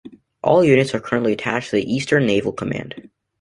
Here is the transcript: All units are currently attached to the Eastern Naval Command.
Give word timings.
All 0.41 0.63
units 0.65 0.95
are 0.95 0.99
currently 0.99 1.31
attached 1.33 1.69
to 1.69 1.75
the 1.75 1.93
Eastern 1.93 2.25
Naval 2.25 2.53
Command. 2.53 3.11